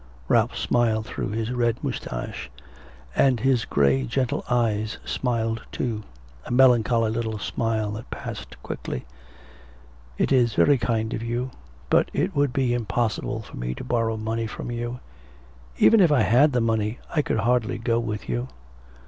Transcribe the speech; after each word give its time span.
Ralph 0.27 0.57
smiled 0.57 1.05
through 1.05 1.29
his 1.29 1.51
red 1.51 1.83
moustache, 1.83 2.49
and 3.15 3.39
his 3.39 3.65
grey 3.65 4.03
gentle 4.03 4.43
eyes 4.49 4.97
smiled 5.05 5.61
too, 5.71 6.01
a 6.43 6.49
melancholy 6.51 7.11
little 7.11 7.37
smile 7.37 7.91
that 7.91 8.09
passed 8.09 8.57
quickly. 8.63 9.05
'It 10.17 10.31
is 10.31 10.55
very 10.55 10.79
kind 10.79 11.13
of 11.13 11.21
you. 11.21 11.51
But 11.87 12.09
it 12.13 12.35
would 12.35 12.51
be 12.51 12.73
impossible 12.73 13.43
for 13.43 13.57
me 13.57 13.75
to 13.75 13.83
borrow 13.83 14.17
money 14.17 14.47
from 14.47 14.71
you. 14.71 14.99
Even 15.77 15.99
if 15.99 16.11
I 16.11 16.23
had 16.23 16.51
the 16.53 16.61
money, 16.61 16.97
I 17.15 17.21
could 17.21 17.37
hardly 17.41 17.77
go 17.77 17.99
with 17.99 18.27
you.' 18.27 18.47